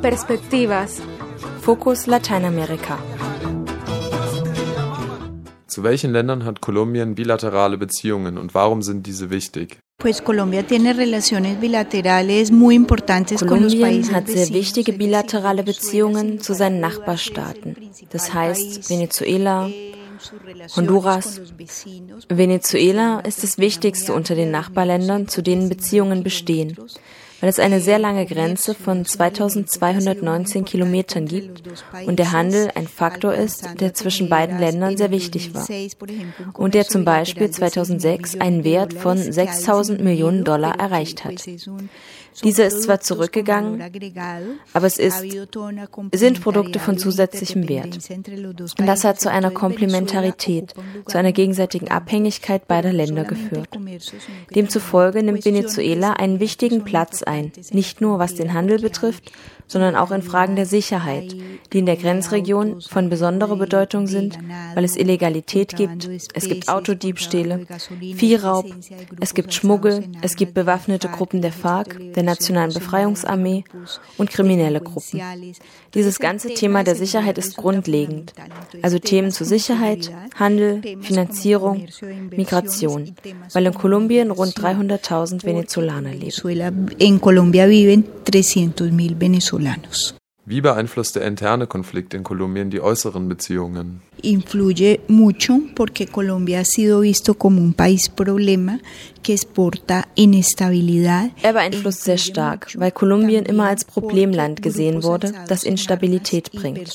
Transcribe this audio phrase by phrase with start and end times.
[0.00, 1.00] Perspectivas.
[1.60, 2.98] Fokus Lateinamerika.
[5.66, 9.78] Zu welchen Ländern hat Kolumbien bilaterale Beziehungen und warum sind diese wichtig?
[9.98, 10.64] Kolumbien
[14.14, 17.76] hat sehr wichtige bilaterale Beziehungen zu seinen Nachbarstaaten.
[18.10, 19.70] Das heißt Venezuela,
[20.76, 21.40] Honduras.
[22.28, 26.76] Venezuela ist das wichtigste unter den Nachbarländern, zu denen Beziehungen bestehen
[27.42, 31.64] weil es eine sehr lange Grenze von 2219 Kilometern gibt
[32.06, 35.66] und der Handel ein Faktor ist, der zwischen beiden Ländern sehr wichtig war
[36.54, 41.44] und der zum Beispiel 2006 einen Wert von 6000 Millionen Dollar erreicht hat.
[42.44, 43.82] Dieser ist zwar zurückgegangen,
[44.72, 45.22] aber es ist,
[46.12, 47.98] sind Produkte von zusätzlichem Wert.
[48.78, 50.74] Und das hat zu einer Komplementarität,
[51.06, 53.68] zu einer gegenseitigen Abhängigkeit beider Länder geführt.
[54.54, 57.31] Demzufolge nimmt Venezuela einen wichtigen Platz ein,
[57.72, 59.32] nicht nur was den Handel betrifft,
[59.72, 61.34] sondern auch in Fragen der Sicherheit,
[61.72, 64.38] die in der Grenzregion von besonderer Bedeutung sind,
[64.74, 67.66] weil es Illegalität gibt, es gibt Autodiebstähle,
[68.14, 68.66] Viehraub,
[69.20, 73.64] es gibt Schmuggel, es gibt bewaffnete Gruppen der FARC, der Nationalen Befreiungsarmee
[74.18, 75.22] und kriminelle Gruppen.
[75.94, 78.34] Dieses ganze Thema der Sicherheit ist grundlegend,
[78.82, 81.86] also Themen zur Sicherheit, Handel, Finanzierung,
[82.30, 83.14] Migration,
[83.52, 86.30] weil in Kolumbien rund 300.000 Venezolaner leben.
[87.22, 90.16] Colombia viven 300.000 venezolanos.
[90.44, 94.02] Wie beeinflusst der interne Konflikt in Kolumbien die äußeren Beziehungen?
[94.22, 98.80] Influye mucho porque Colombia ha sido visto como un país problema
[99.22, 101.30] que exporta inestabilidad.
[101.42, 106.92] Er beeinflusst sehr stark, weil Kolumbien immer als Problemland gesehen wurde, das Instabilität bringt.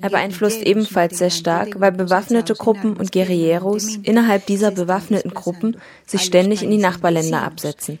[0.00, 6.22] Er beeinflusst ebenfalls sehr stark, weil bewaffnete Gruppen und Guerilleros innerhalb dieser bewaffneten Gruppen sich
[6.22, 7.98] ständig in die Nachbarländer absetzen.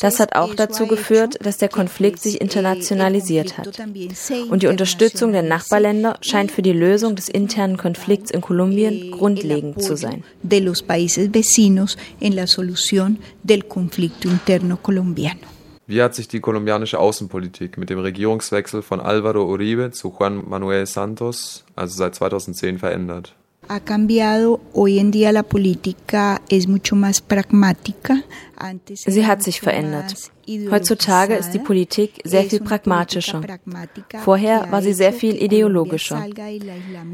[0.00, 3.71] Das hat auch dazu geführt, dass der Konflikt sich internationalisiert hat.
[4.50, 9.82] Und die Unterstützung der Nachbarländer scheint für die Lösung des internen Konflikts in Kolumbien grundlegend
[9.82, 10.24] zu sein.
[10.42, 15.52] De los países vecinos en la solución del conflicto interno colombiano.
[15.86, 20.86] Wie hat sich die kolumbianische Außenpolitik mit dem Regierungswechsel von Álvaro Uribe zu Juan Manuel
[20.86, 23.34] Santos, also seit 2010, verändert?
[28.94, 30.14] Sie hat sich verändert.
[30.70, 33.42] Heutzutage ist die Politik sehr viel pragmatischer.
[34.24, 36.26] Vorher war sie sehr viel ideologischer.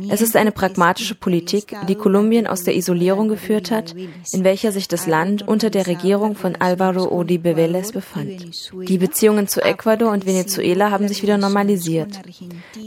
[0.09, 3.95] Es ist eine pragmatische Politik, die Kolumbien aus der Isolierung geführt hat,
[4.33, 8.63] in welcher sich das Land unter der Regierung von Álvaro Uribe Vélez befand.
[8.89, 12.21] Die Beziehungen zu Ecuador und Venezuela haben sich wieder normalisiert.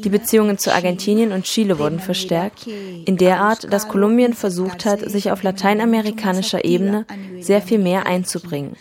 [0.04, 5.10] Die Beziehungen zu Argentinien und Chile wurden verstärkt, in der Art, dass Kolumbien versucht hat,
[5.10, 7.06] sich auf lateinamerikanischer Ebene
[7.40, 8.76] sehr viel mehr einzubringen.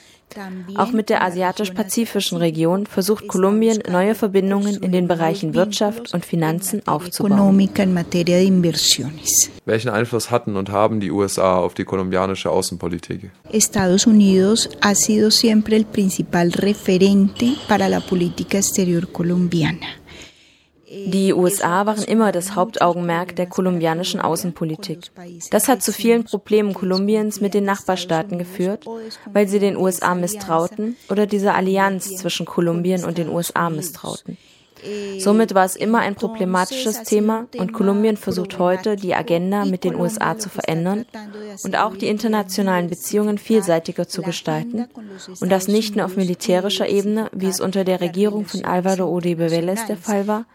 [0.77, 6.87] Auch mit der asiatisch-pazifischen Region versucht Kolumbien, neue Verbindungen in den Bereichen Wirtschaft und Finanzen
[6.87, 7.59] aufzubauen.
[9.65, 13.31] Welchen Einfluss hatten und haben die USA auf die kolumbianische Außenpolitik?
[13.51, 19.87] Estados Unidos ha sido siempre el principal referente para la política exterior colombiana.
[20.93, 25.13] Die USA waren immer das Hauptaugenmerk der kolumbianischen Außenpolitik.
[25.53, 28.87] Das hat zu vielen Problemen Kolumbiens mit den Nachbarstaaten geführt,
[29.33, 34.37] weil sie den USA misstrauten oder dieser Allianz zwischen Kolumbien und den USA misstrauten.
[35.19, 39.95] Somit war es immer ein problematisches Thema und Kolumbien versucht heute, die Agenda mit den
[39.95, 41.07] USA zu verändern
[41.65, 44.87] und auch die internationalen Beziehungen vielseitiger zu gestalten
[45.41, 49.47] und das nicht nur auf militärischer Ebene, wie es unter der Regierung von Álvaro Uribe
[49.47, 50.47] Vélez der Fall war,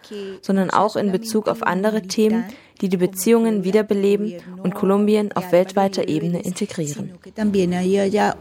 [0.42, 2.46] sondern auch in Bezug auf andere Themen,
[2.81, 7.12] die die Beziehungen wiederbeleben und Kolumbien auf weltweiter Ebene integrieren.
[7.36, 8.36] También haya